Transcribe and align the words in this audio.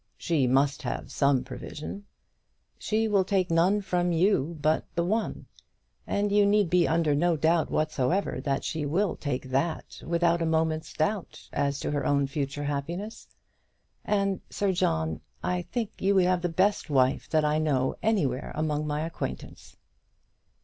"She 0.17 0.47
must 0.47 0.81
have 0.81 1.11
some 1.11 1.43
provision." 1.43 2.05
"She 2.79 3.07
will 3.07 3.23
take 3.23 3.51
none 3.51 3.81
from 3.81 4.11
you 4.11 4.57
but 4.59 4.83
the 4.95 5.03
one, 5.03 5.45
and 6.07 6.31
you 6.31 6.43
need 6.43 6.71
be 6.71 6.87
under 6.87 7.13
no 7.13 7.37
doubt 7.37 7.69
whatsoever 7.69 8.41
that 8.41 8.63
she 8.63 8.83
will 8.83 9.15
take 9.15 9.49
that 9.51 10.01
without 10.03 10.41
a 10.41 10.45
moment's 10.47 10.91
doubt 10.93 11.47
as 11.53 11.79
to 11.81 11.91
her 11.91 12.03
own 12.03 12.25
future 12.25 12.63
happiness. 12.63 13.27
And, 14.03 14.41
Sir 14.49 14.71
John, 14.73 15.21
I 15.43 15.61
think 15.61 15.91
you 15.99 16.15
would 16.15 16.25
have 16.25 16.41
the 16.41 16.49
best 16.49 16.89
wife 16.89 17.29
that 17.29 17.45
I 17.45 17.59
know 17.59 17.95
anywhere 18.01 18.51
among 18.55 18.87
my 18.87 19.01
acquaintance." 19.05 19.77